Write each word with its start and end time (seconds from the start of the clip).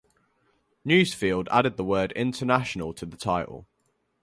Newsfield 0.83 1.47
added 1.51 1.77
the 1.77 1.83
word 1.83 2.11
International 2.13 2.91
to 2.91 3.05
the 3.05 3.17
title. 3.17 3.67